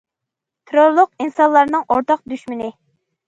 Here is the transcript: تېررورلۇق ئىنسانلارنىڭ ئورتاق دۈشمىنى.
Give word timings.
تېررورلۇق 0.69 1.11
ئىنسانلارنىڭ 1.25 1.85
ئورتاق 1.97 2.23
دۈشمىنى. 2.35 2.73